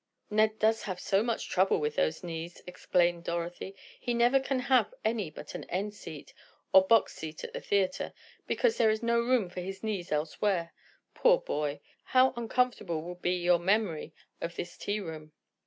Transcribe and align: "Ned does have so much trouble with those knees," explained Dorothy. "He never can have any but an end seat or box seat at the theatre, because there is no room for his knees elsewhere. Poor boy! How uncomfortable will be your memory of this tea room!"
"Ned 0.31 0.57
does 0.57 0.81
have 0.89 0.99
so 0.99 1.21
much 1.21 1.47
trouble 1.47 1.77
with 1.79 1.95
those 1.95 2.23
knees," 2.23 2.63
explained 2.65 3.23
Dorothy. 3.23 3.75
"He 3.99 4.15
never 4.15 4.39
can 4.39 4.61
have 4.61 4.95
any 5.05 5.29
but 5.29 5.53
an 5.53 5.63
end 5.65 5.93
seat 5.93 6.33
or 6.73 6.87
box 6.87 7.13
seat 7.13 7.43
at 7.43 7.53
the 7.53 7.61
theatre, 7.61 8.11
because 8.47 8.79
there 8.79 8.89
is 8.89 9.03
no 9.03 9.19
room 9.19 9.47
for 9.47 9.61
his 9.61 9.83
knees 9.83 10.11
elsewhere. 10.11 10.73
Poor 11.13 11.37
boy! 11.39 11.81
How 12.05 12.33
uncomfortable 12.35 13.03
will 13.03 13.13
be 13.13 13.33
your 13.43 13.59
memory 13.59 14.11
of 14.41 14.55
this 14.55 14.75
tea 14.75 14.99
room!" 14.99 15.33